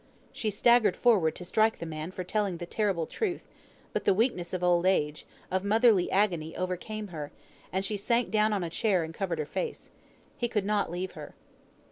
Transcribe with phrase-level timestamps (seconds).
[0.33, 3.47] She staggered forward to strike the man for telling the terrible truth;
[3.93, 7.31] but the weakness of old age, of motherly agony, overcame her,
[7.71, 9.91] and she sank down on a chair, and covered her face.
[10.37, 11.35] He could not leave her.